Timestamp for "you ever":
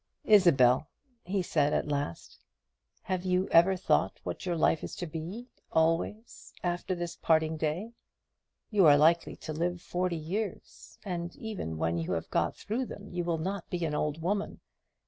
3.23-3.75